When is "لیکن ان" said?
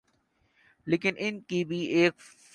0.87-1.39